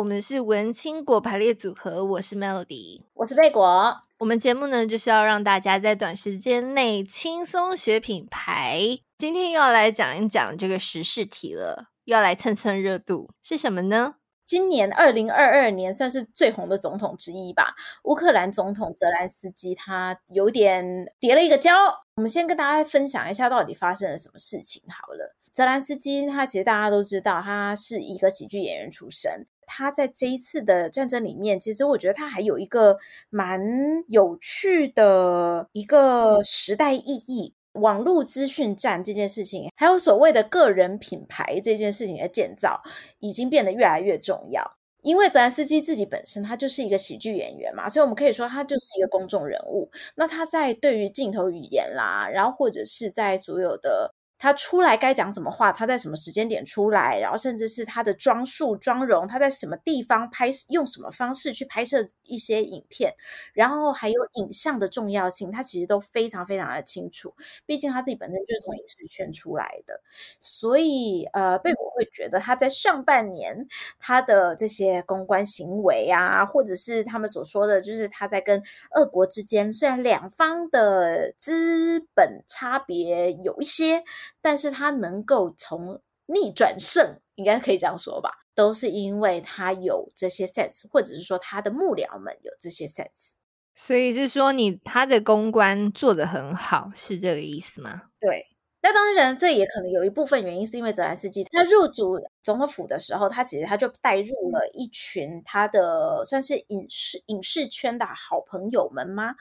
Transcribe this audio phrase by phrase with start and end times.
[0.00, 3.94] 我们是文青果排列组合，我是 Melody，我是贝果。
[4.16, 9.00] 我们节目呢，就是要让大家在短时间内轻松学品牌。
[9.18, 14.14] 今天又要来讲一讲这个时事题了，又要来蹭蹭热度，是什么呢？
[14.46, 17.74] 今年二零二二年算是最红的总统之一吧。
[18.04, 21.74] 乌克兰总统泽兰斯基他有点跌了一个跤。
[22.14, 25.36] 我们先跟大家分享一下到底发生了什么事情好了。
[25.52, 29.46] 泽兰斯基他其实大家都知道，他是一个喜剧演员出身。
[29.72, 32.98] 他在这一次的战争里面，其实我觉得他还有一个
[33.30, 33.60] 蛮
[34.08, 37.54] 有趣的一个时代意义。
[37.74, 42.82] 网络资讯战这件事情，还有所谓的个人品牌这件事情的建造，
[43.20, 44.76] 已经变得越来越重要。
[45.02, 49.88] 因为泽兰斯基自己本身他就是一个喜剧演员嘛，所以我们可以说他就是一个公众人物。
[50.16, 54.14] 那他在对于镜头语言啦，然后或者是在所有的。
[54.40, 55.70] 他出来该讲什么话？
[55.70, 57.18] 他在什么时间点出来？
[57.18, 63.14] 然后甚至是他的装束、妆容，他在什么地方拍，用什么方式去拍摄一些影片，
[63.52, 67.34] 然后还有影像的重要性，他其实都非常非常的清楚。
[67.66, 70.00] 毕竟他自己本身就是从影视圈出来的，
[70.40, 73.68] 所以呃，贝果会觉得他在上半年
[73.98, 78.62] 他的这些公关行为啊，或者是他们所说的，就是他在跟
[78.96, 84.02] 俄国之间，虽然两方的资本差别有一些。
[84.40, 93.32] 但是他能够从逆转胜，应该可以这样说吧，都是因为他有这些 sense，或者是说他的幕僚们有这些 sense。
[93.74, 98.02] 所以是说你他的公关做得很好，是这个意思吗？
[98.20, 98.49] 对。
[98.82, 109.34] 那当然，这也可能有一部分原因是因为泽兰斯基他入主总统府的时候，他其实他就带入了一群他的算是影视影视圈的好朋友们吗？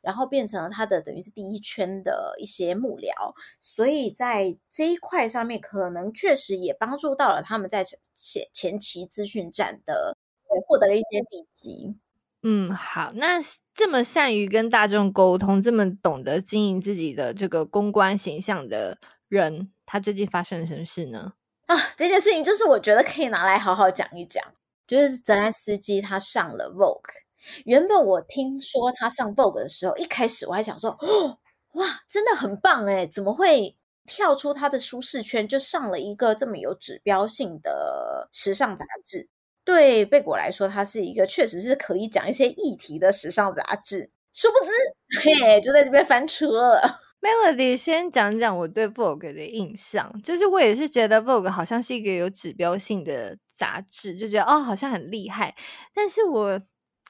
[0.00, 7.82] 然后变成了他的等于是第一圈的一些幕僚，所以在这一块上面，可能确实也帮助到了他们在
[8.14, 10.16] 前前期资讯战的
[10.68, 11.96] 获得了一些地基。
[12.46, 13.40] 嗯，好，那
[13.72, 21.32] 这么善于跟大众沟通，这么懂得经营自己的这个公关形象的人，他最近发生了什么事呢？
[21.66, 24.44] 啊，这件事情就是我觉得可以拿来好好讲一讲，
[24.86, 27.22] 就是泽兰斯基他上了 Vogue。
[27.64, 31.38] 原本我听说他上 Vogue 的时候，一开始我还想说，哦，
[31.72, 39.30] 哇，真的很棒诶，怎么会跳出他的舒适圈，就上了一个这么有指标性的时尚杂志？
[39.64, 44.10] 对贝果来说，它是一个确实是可以讲一些议题的时尚杂志。
[44.32, 44.70] 殊不知，
[45.22, 47.00] 嘿，就在这边翻车了。
[47.20, 55.54] Melody 先讲讲我对 Vogue 的印象，就是我也是觉得 Vogue 好像是一个有指标性的杂志，就觉得哦，好像很厉害。
[55.94, 56.60] 但是我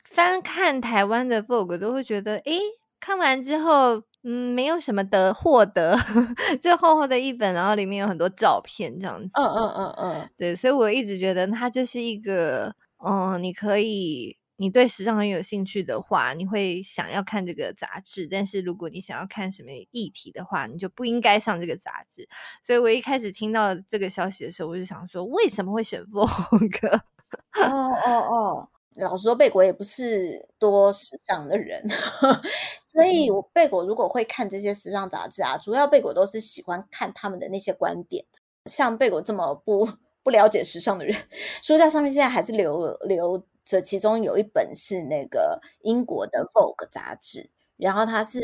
[0.04, 2.60] 翻看台湾的 Vogue 都会觉得，诶，
[3.00, 4.02] 看完之后。
[4.26, 5.94] 嗯，没有什么的获得，
[6.60, 9.30] 就厚厚的一本，然后里面有很多照片这样子。
[9.34, 12.74] 嗯嗯嗯嗯，对，所以我一直觉得它就是一个，
[13.04, 18.26] 嗯，你可以，你对时尚很有兴趣的话，你会想要看这个杂志。
[18.26, 22.26] 但是如果你想要看什么议题的话，你就不应该上这个杂志。
[22.64, 26.96] 所以我一开始听到这个消息的时候，我就想说，为什么会选 Vogue？
[27.60, 28.68] 哦哦哦。
[28.96, 31.82] 老实说，贝果也不是多时尚的人，
[32.80, 38.24] 所以我贝果如果会看这些时尚杂志啊，主要贝果都是喜欢看他们的那些观点。
[38.66, 39.86] 像贝果这么不
[40.22, 41.14] 不了解时尚的人，
[41.62, 48.40] 书架上面现在还是留留着，其中有一本是那个英国的 Vogue 杂志，然后它是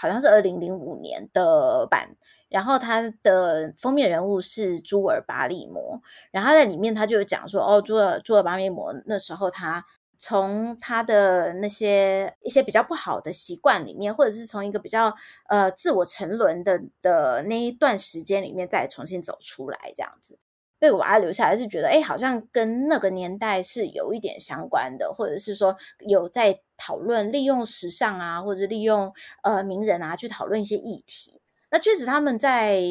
[0.00, 2.16] 好像是二零零五年的版。
[2.52, 9.82] 然后他的封面人物是朱尔巴利摩，然后他在里面他就讲说，哦，朱尔朱尔巴利摩那时候他
[10.18, 15.12] 从他的那些一些比较不好的习惯里面，或者是从一个比较
[15.48, 20.38] 呃自我沉沦的的那一段时间里面再重新走出来这样子，
[20.78, 29.12] 被我把他留下来是觉得，哎，好像跟那个年代是有一点相关的，或者是说有在讨论利用时尚啊，或者利用
[29.42, 31.41] 呃名人啊去讨论一些议题。
[31.72, 32.82] 那确实，他们在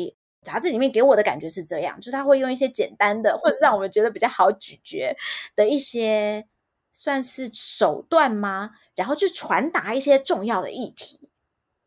[0.41, 5.15] 杂志里面给我的感觉是这样，就是他会用一些简单的，或者让我们觉得比较好咀嚼
[5.55, 6.47] 的一些，
[6.91, 8.71] 算是手段吗？
[8.95, 11.29] 然后去传达一些重要的议题。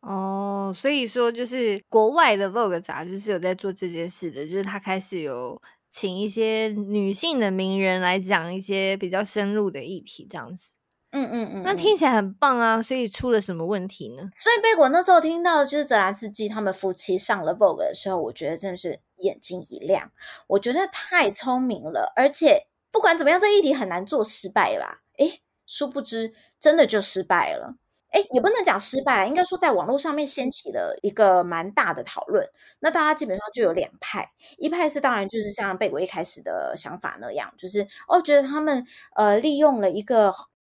[0.01, 10.74] 哦，所以说就是国外的 Vogue 杂志是有在做这件事的，就是他开始有请一些女性的名人来讲一些比较深入的议题，这样子。
[11.15, 12.83] 嗯嗯嗯，那听起来很棒啊！
[12.83, 14.29] 所以出了什么问题呢？
[14.35, 20.11] 所以贝果那时候听到就是泽兰斯基他们夫妻上了 Vogue 的时候，我觉得真的是眼睛一亮。
[20.49, 25.03] 我觉得太聪明了，而且不管怎么样，这议题很难做失败吧？
[25.19, 27.77] 诶，殊不知真的就失败了。
[28.11, 32.45] 哎，也不能讲失败，应该说在网络上面掀起了一个蛮大的讨论。
[32.79, 40.33] 那大家基本上就有两派，一派是当然就是像贝果一开始的想法那样，就是哦，觉得他们呃利用了一个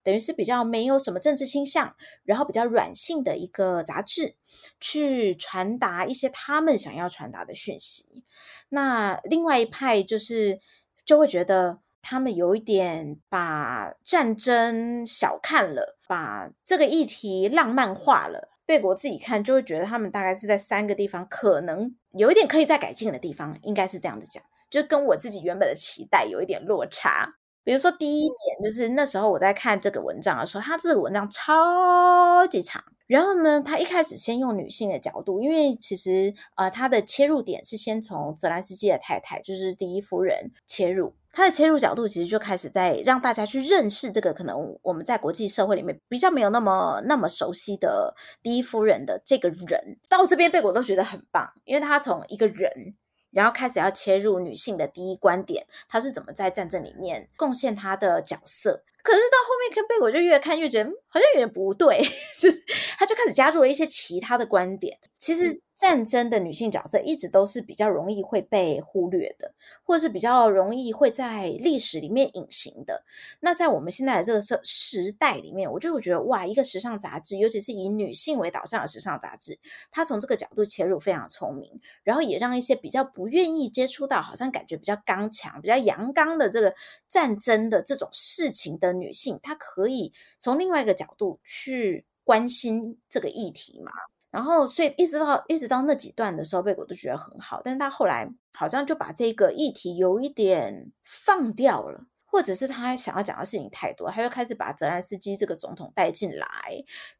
[0.08, 1.94] 等于是比较没有什么政治倾向，
[2.24, 4.36] 然后比较软性的一个杂志，
[4.80, 8.24] 去传达一些他们想要传达的讯息。
[8.70, 10.58] 那另外一派就是
[11.04, 11.80] 就会觉得。
[12.00, 18.48] 他们有一点把战争小看了，把这个议题浪漫化了。
[18.64, 27.34] 贝果自己看就会觉得，他们大概是在三个地方可能有一点可以再改进的地方，应该是这样子讲，就跟我自己原本的期待有一点落差。
[27.68, 32.82] 比如说第一点，就是那时候我在看这个文章的时候，他这个文章超级长。
[33.06, 41.14] 然后呢，他一开始先用女性的角度，因为其实呃，他的切入点是先从泽兰斯基的太太，就是第一夫人切入。
[41.30, 49.98] 他的切入角度其实就开始在让大家去认识这个可能我们在国际社会里面比较没有那么那么熟悉的第一夫人的这个人。
[50.08, 52.96] 到这边贝果都觉得很棒，因为他从一个人，
[53.30, 58.82] 然后开始要切入女性的第一观点，她是怎么在战争里面贡献她的角色。
[59.08, 61.98] 可是到后面看贝果就越看越觉得好像有点不对，
[62.38, 62.50] 就
[62.98, 64.98] 他就开始加入了一些其他的观点。
[65.18, 69.52] 其实战争的女性角色一直都是比较容易会被忽略的，
[69.82, 73.02] 或者是比较容易会在历史里面隐形的。
[73.40, 79.58] 那在我们现在的这个时时代里面，我就会觉得哇，一个时尚杂志，尤其是以女性为导向的时尚杂志，
[79.90, 86.72] 它从这个角度切入非常聪明，然后也让一些比较不愿意接触到，好像感觉比较刚强、比较阳刚的这个
[87.08, 93.90] 战争的这种事情的女性，她可以从另外一个角度去关心这个议题嘛。
[94.30, 97.62] 然后，所以一直到一直到那几段的时候，贝果都觉得很好。
[97.64, 106.46] 但是他后来好像就把这个议题有一点放掉了，或者是他想要讲的事情太多，他就开始把泽兰斯基这个总统带进来，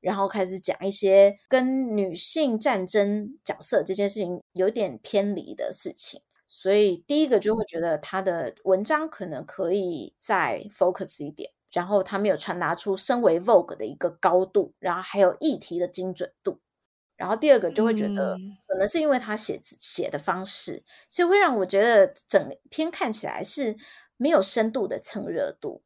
[0.00, 6.20] 然后开始讲一些跟女性战争角色这件事情有点偏离的事情。
[6.46, 16.60] 所以第一个就会觉得他的文章可能可以再 focus 一点，然后他没有传达出身为 Vogue 的一个高度，然后还有议题的精准度。
[17.16, 18.36] 然后第二个就会觉得，
[18.66, 23.76] 可能是因为他写字写的方式，嗯，所以会让我觉得整篇看起来是
[24.16, 25.82] 没有深度的蹭热度。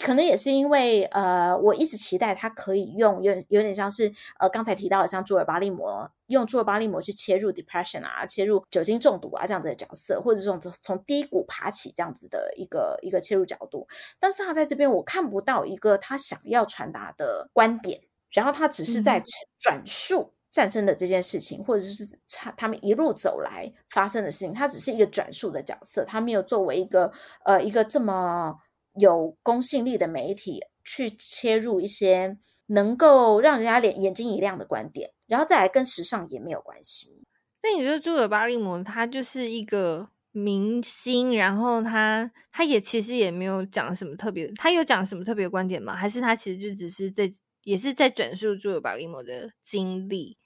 [0.00, 13.86] 可能也是因为，呃，我一直期待他可以用有有点像是呃刚才提到的，像朱尔巴利摩用朱尔巴利摩去切入 depression 啊，切入酒精中毒啊这样子的角色，或者这种从低谷爬起这样子的一个一个切入角度。
[14.18, 18.00] 但是他在这边我看不到一个他想要传达的观点，
[18.32, 19.22] 然后他只是在
[19.58, 20.30] 转述。
[20.32, 27.12] 嗯战争的这件事情，或者是他他们一路走来发生的事情，他只是一个转述的角色，他没有作为一个
[27.44, 28.56] 呃一个这么
[28.98, 37.22] 有公信力的媒体去切入一些能够让人家脸眼睛一亮的观点，然后再来跟时尚也没有关系。
[37.62, 45.96] 那你觉得茱尔巴利姆他就是一个明星，然后他他也其实也没有讲什么特别，他有讲什么特别的观点吗？
[45.96, 47.32] 还是他其实就只是在
[47.62, 50.36] 也是在转述朱尔巴利姆的经历？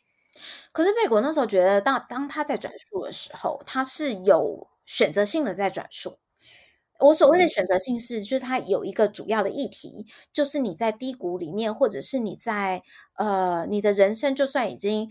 [0.70, 6.18] 可是贝果那时候觉得当，当当他在转述的时候，他是有选择性的在转述。
[6.98, 12.82] 我所谓的选择性是，就是它有一个主要的议题，就是你在低谷里面，或者是你在
[13.14, 15.10] 呃，你的人生就算已经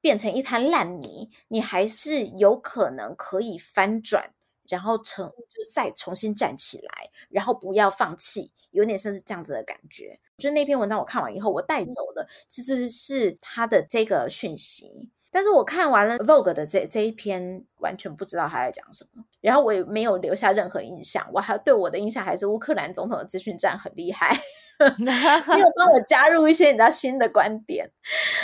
[0.00, 4.32] 变成一滩烂泥，你还是有可能可以翻转。
[4.68, 10.20] 然后成就再重新站起来，然后不要放弃，有点像是这样子的感觉。
[10.38, 15.10] 就那篇文章我看完以后，我带走的其实是他的这个讯息。
[15.32, 21.26] 但是我看完了 Vogue 的这这一篇，完全不知道他在讲什么，然后我也没有留下任何印象。
[21.32, 24.36] 我还对我的印象还是乌克兰总统的资讯站很厉害，
[24.98, 25.12] 没
[25.58, 27.90] 有帮我 加入一些你知道新的观点。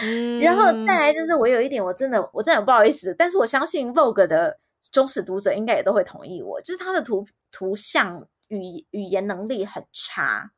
[0.02, 4.58] 嗯，然后再来就是我有一点我真的我真的不好意思，但是我相信 Vogue 的。
[4.92, 10.52] 忠实读者应该也都会同意我，就是他的图图像语语言能力很差。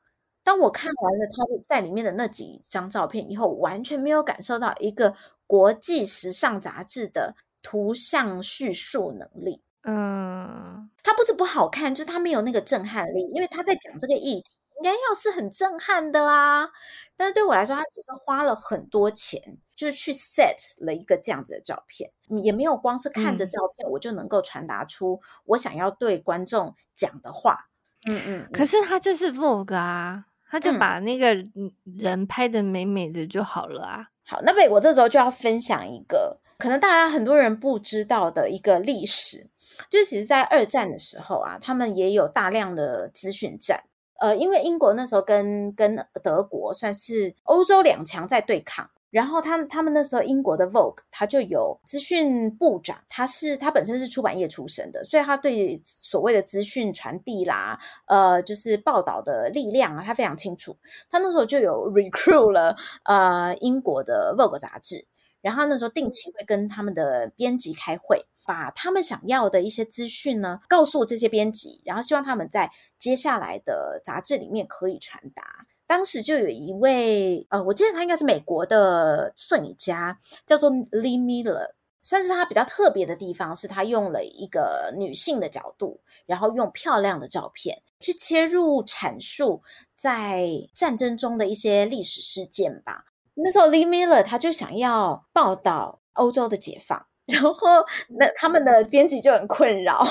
[0.44, 5.14] 当我看完了他的在里面的那几张照片以后，完全没有感受到一个
[5.46, 9.62] 国际时尚杂志的图像叙述能力。
[9.88, 14.52] 嗯，他不是不好看，就是他没有那个震撼力，因为他在讲这个议题。
[14.80, 16.70] 应该要是很震撼的啦，
[17.16, 20.54] 但是对我来说，他只是花了很多钱，就是去 set
[20.86, 22.08] 了一个这样子的照片，
[22.44, 27.68] 也没有光是看着照片，我就能够传达出我想要对观众讲的话。
[28.06, 28.50] 嗯嗯，嗯。
[28.52, 31.36] 可是他就是 Vogue 啊，他就把那个
[31.82, 34.10] 人拍的美美的就好了啊。
[34.28, 39.48] 好，那么我这时候就要分享一个可能大家很多人不知道的一个历史，
[39.90, 43.84] 就是其实，在二战的时候啊，他们也有大量的资讯战。
[44.18, 48.90] 呃，因为英国那时候跟跟德国算是欧洲两强在对抗。
[49.10, 60.76] 然后他他们那时候英国的 Vogue，他就有资讯部长，他是他本身是出版业出身的，所以他对所谓的资讯传递啦，呃，就是报道的力量啊，他非常清楚。
[61.10, 65.06] 他那时候就有 recruit 了呃英国的 Vogue 杂志，
[65.40, 75.66] 然后那时候定期会跟他们的编辑开会，把他们想要的一些资讯呢告诉这些编辑，然后希望他们在接下来的杂志里面可以传达。
[75.86, 81.70] 当时就有一位，呃，我记得他应该是美国的摄影家，叫做 Lee Miller。
[82.00, 89.62] 算是他比较特别的地方，是他用了一个女性的角度，然后用漂亮的照片去切入阐述
[89.94, 93.04] 在战争中的一些历史事件吧。
[93.42, 97.84] 那时候 Lee Miller 他就想要报道欧洲的解放， 然后
[98.18, 100.04] 那他们的编辑就很困扰。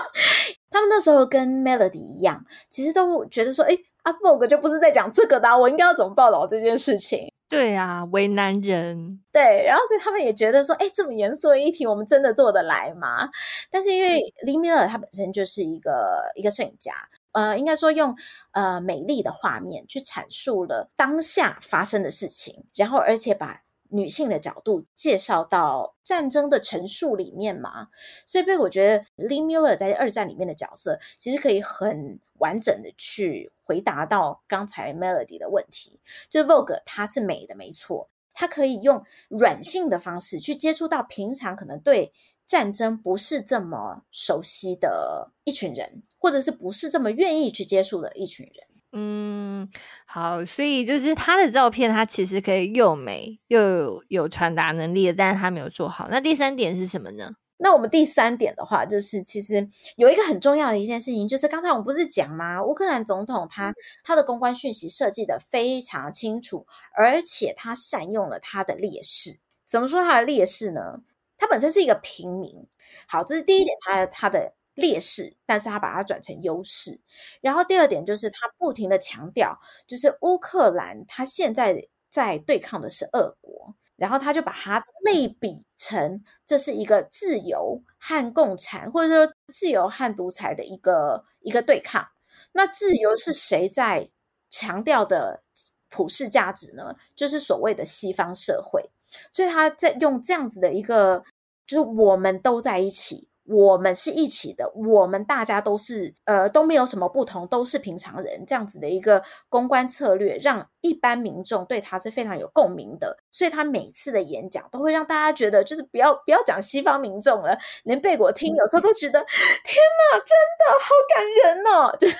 [0.70, 7.32] 他们那时候跟 Melody 一样，其实都觉得说，诶啊，Vogue 就不是在讲这个的啊，我应该要怎么报道这件事情？
[7.48, 9.20] 对啊，为难人。
[9.32, 13.28] 对，然后所以他们也觉得说，哎，这么严肃的议题，我们真的做得来吗？
[13.70, 16.92] 但是因为 Lee Miller 他本身就是一个一个摄影家，
[17.36, 18.16] 呃，应该说用
[18.52, 27.88] 呃美丽的画面去阐述了当下发生的事情，然后而且把女性的角度介绍到战争的陈述里面嘛，
[28.26, 32.18] 所以被我觉得 Lee Miller 在二战里面的角色，其实可以很。
[32.38, 42.12] 完整的去回答到刚才 Melody 的问题，就是 Vogue 它是美的，没错，它可以用软性的方式去接触到平常可能对
[42.46, 48.66] 战争不是这么熟悉的一群人，或者是不是这么愿意去接触的一群人。
[48.92, 49.68] 嗯，
[50.06, 56.08] 好，所以就是他的照片，他其实可以又美又有有传达能力的，但是他没有做好。
[56.10, 57.32] 那第三点是什么呢？
[57.58, 62.62] 那我们第三点的话，就是其实有一个很重要的一件事情，就是刚才我们不是讲吗？
[62.62, 63.74] 乌克兰总统他
[64.04, 69.38] 他的公关讯息设计的非常清楚，而且他善用了他的劣势。
[69.66, 71.00] 怎么说他的劣势呢？
[71.36, 72.66] 他本身是一个平民。
[73.06, 77.00] 好，这是第一点，他他的劣势，但是他把它转成优势。
[77.40, 83.74] 然后第二点就是他不停的强调，就是乌克兰他现在在对抗的是俄国。
[83.96, 92.06] 然后他就把它类比成这是一个自由和共产，或者说自由和独裁的一个一个对抗。
[92.52, 94.10] 那自由是谁在
[94.50, 95.42] 强调的
[95.88, 96.94] 普世价值呢？
[97.14, 98.90] 就是所谓的西方社会。
[99.32, 101.22] 所以他在用这样子的一个，
[101.66, 103.28] 就是我们都在一起。
[103.48, 113.16] 我们是一起的，我们大家都是呃都没有什么不同，都是平常人，这样子的一个公关策略，让一般民众对他是非常有共鸣的。
[113.30, 122.16] 所以他每次的演讲都会让大家觉得，就是不要不要讲西方民众了，连贝果听有时候都觉得天哪，真的好感人哦， 就是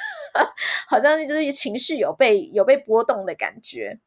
[0.87, 3.99] 好像就是情绪有被有被波动的感觉，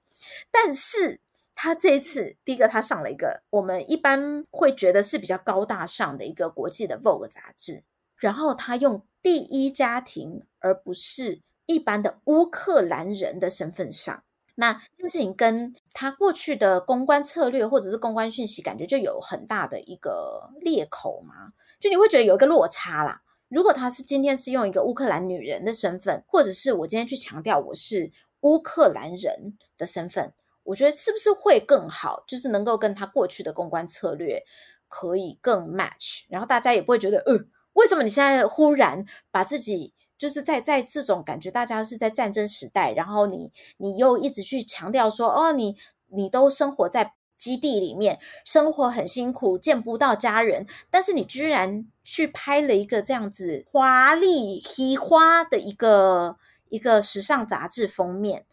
[0.52, 1.20] 但是。
[1.62, 7.84] 他这一次，第一个他上了一个我们一般会觉得是比较高大上的一个国际的 Vogue 杂志，
[8.16, 14.24] 然后他用第一家庭而不是一般的乌克兰人的身份上，
[14.56, 23.22] 那这件事情跟他过去的公关策略或者是公关讯息，感觉就有很大的一个裂口嘛，就你会觉得有一个落差啦。
[23.50, 30.32] 如果他是今天是用一个乌克兰女人的身份，或者是我今天去强调我是乌克兰人的身份。
[30.70, 32.24] 我觉得是不是会更好？
[32.28, 34.44] 就是能够跟他过去的公关策略
[34.88, 37.36] 可以更 match，然后大家也不会觉得，呃，
[37.74, 45.76] 为什么你现在忽然把自己就是在在这种感觉，大家是在战争时代，然后你你又一直去强调说，哦，你
[46.08, 56.38] 你都生活在基地里面，生活很辛苦，见不到家人，但是你居然去拍了一个这样子华丽、奇花的一个
[56.70, 58.46] 一个时尚杂志封面，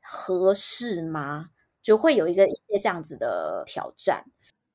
[0.00, 1.50] 合适吗？
[1.84, 4.24] 就会有一个一些这样子的挑战，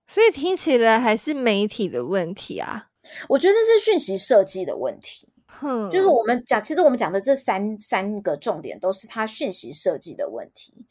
[0.07, 2.89] 所以听起来还是媒体的问题啊。
[3.27, 5.27] 我觉得是讯息设计的问题。
[5.47, 10.85] 哼，就是我们讲，其实我们讲的这三三个重点都是它讯息设计的问题。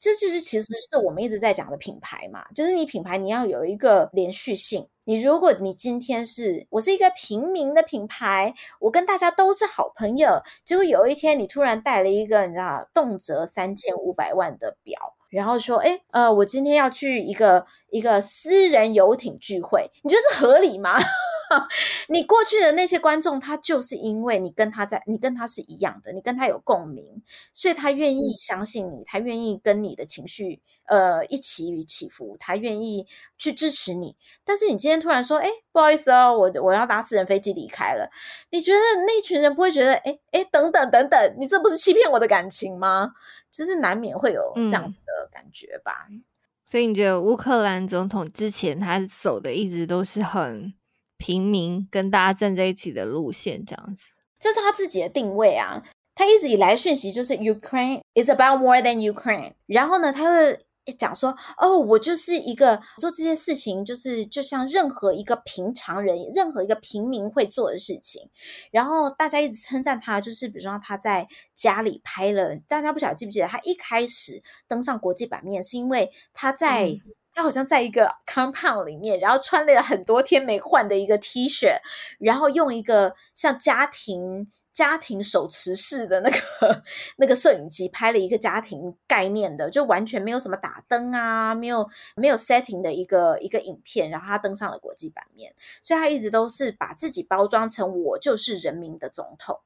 [0.00, 4.88] 这就是其实是我们一直在讲的品牌嘛，就是你品牌你要有一个连续性。
[5.04, 15.16] 你如果你今天是我是一个平民的品牌，我跟大家都是好朋友，结果有一天你突然带了一个你知道动辄三千五百万的表。
[15.30, 20.98] 然后说，哎，呃，我今天要去一个一个私人游艇聚会，你觉得是合理吗？
[22.06, 27.04] 你过去的那些观众，他就是因为你跟他在，你跟他是一样的，你跟他有共鸣，
[27.52, 33.04] 所以他愿意相信你，他愿意跟你的情绪呃一起起伏，他愿意
[33.36, 34.14] 去支持你。
[34.44, 38.08] 但是你今天突然说，哎，不好意思哦，我我要搭私人飞机离开了，
[38.50, 43.10] 你觉得那一群人不会觉得，哎哎，等等等等，你这不是欺骗我的感情吗？
[43.52, 46.06] 就是难免会有这样子的感觉吧。
[46.10, 46.22] 嗯
[46.64, 50.72] 所以你觉得乌克兰总统之前他走的一直都是很
[51.16, 54.04] 平民，跟大家站在一起的路线，这样子，
[54.38, 55.82] 这是他自己的定位啊。
[56.14, 60.60] 他一直以来讯息就是 Ukraine is about more than Ukraine，然后呢，他会。
[60.98, 68.28] 讲说哦，我就是一个做这件事情，就是就像任何一个平常人、任何一个平民会做的事情。
[68.70, 77.00] 然后大家一直称赞他，就是比如说他在家里拍了，大家不晓得记不记得，他一开始登上国际版面是因为他在、嗯、
[77.32, 81.76] 他好像在一个 compound 里面，然后穿了很多天没换的一个 T 恤，
[82.18, 84.50] 然后用一个像家庭。
[84.80, 86.82] 家庭手持式的那个
[87.18, 99.60] 那个摄影机拍了一个家庭概念的，就完全没有什么打灯啊，没有没有 setting 的一个一个影片，然后他登上了国际版面，所以他一直都是把自己包装成我就是人民的总统，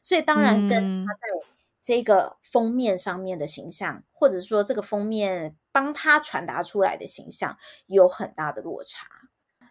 [0.00, 1.20] 所以当然跟他在
[1.82, 9.06] 这个封面上面的形象，嗯、或者说这个封面帮他传达出来的形象有很大的落差。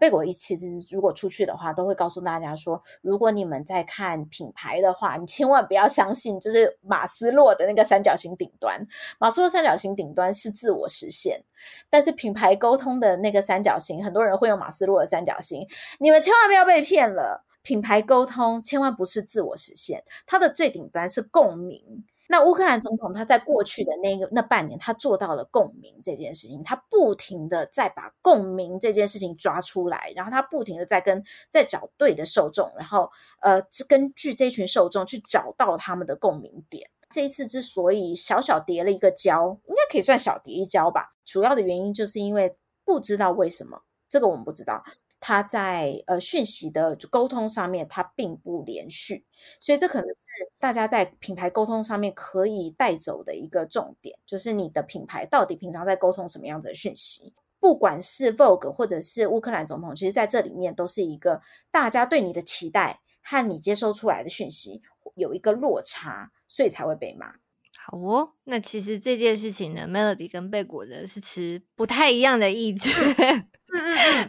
[0.03, 8.86] 贝果一其实如果出去的话，都会告诉大家说，如果你们在看品牌的话，你千万不要相信，就是马斯洛的那个三角形顶端。
[9.17, 11.45] 马斯洛三角形顶端是自我实现，
[11.89, 15.65] 但是品牌沟通的那个三角形，很多人会用马斯洛的三角形，
[16.00, 17.45] 你们千万不要被骗了。
[17.62, 22.03] 品牌沟通千万不是自我实现，它的最顶端是共鸣。
[22.30, 33.12] 那乌克兰总统他在过去的那个那半年，他做到了共鸣这件事情，他不停的在把共鸣这件事情抓出来，然后他不停的在跟在找对的受众，然后
[33.42, 36.89] 呃，根据这群受众去找到他们的共鸣点。
[37.10, 44.84] 这一次之所以小小叠了一个跤，应该可以算小叠一跤吧，主要的原因就是因为不知道为什么，这个我们不知道。
[45.25, 49.25] 他在呃讯息的沟通上面，他并不连续，
[49.62, 57.34] 所以这可能是大家在品牌沟通上面可以带走的一个重点，就是你的品牌到底平常在沟通什么样子的讯息？
[57.62, 64.81] 不管是 Vogue 或者是乌克兰总统，其实在这里面都是一个大家对你的期待和你接收出来的讯息
[65.16, 67.36] 有一个落差，所以才会被骂。
[67.77, 72.92] 好哦，那其实这件事情呢，Melody 跟贝果的是持不太一样的意见。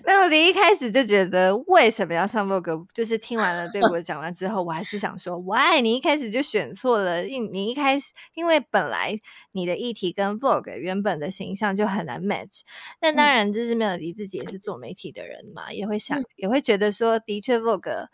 [0.04, 5.80] Melody 一开始就觉得为什么要上 Vogue，就是听完了贝果讲完之后，我还是想说，Why？
[5.82, 9.20] 你一开始就选错了，因你一开始因为本来
[9.52, 12.62] 你的议题跟 Vogue 原本的形象就很难 match。
[13.00, 18.06] 那当然，就是 Melody 自己也是做媒体的人嘛，也会想，也会觉得说，的确 Vogue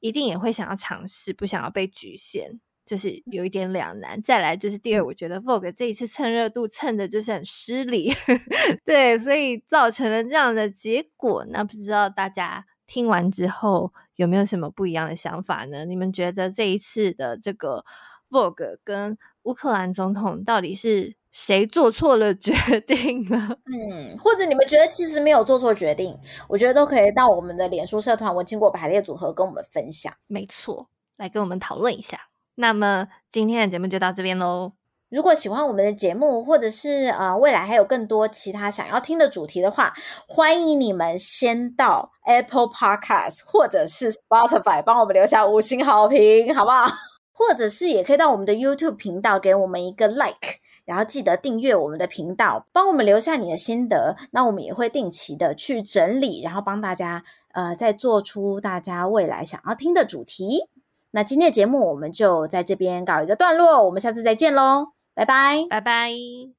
[0.00, 2.60] 一定也会想要尝试，不想要被局限。
[2.86, 8.14] 就是有一点两难，再来就是第二，我觉得 Vogue 这一次蹭热度蹭的就是很失礼，
[8.86, 11.44] 对，所以造成了这样的结果。
[11.50, 15.84] 那不知道大家听完之后有没有什么不一样的想法呢？
[15.84, 17.84] 你们觉得这一次的这个
[18.30, 22.54] Vogue 跟乌克兰总统到底是谁做错了决
[22.86, 23.56] 定呢？
[23.66, 26.16] 嗯，或者你们觉得其实没有做错决定，
[26.48, 30.14] 我觉得都可以到我们的脸书社团文青果排列组合跟我们分享。
[30.28, 32.28] 没错，来跟我们讨论一下。
[32.56, 34.72] 那么今天的节目就到这边喽。
[35.08, 39.94] 如果喜欢我们的节目，或者是呃未来还有更多其他想要听的主题的话，
[40.26, 46.86] 欢迎你们先到 Apple Podcast 或者是 Spotify 帮我们留下五星好评，好不好？
[47.30, 54.16] 或者是也可以到我们的 YouTube 频道给我们一个 Like，然后记得订阅我们的频道，帮我们留下你的心得。
[54.32, 60.68] 那我们也会定期的去整理，然后帮大家呃再做出大家未来想要听的主题。
[61.10, 66.55] 那今天的节目我们就在这边搞一个段落，我们下次再见喽，拜拜，拜拜。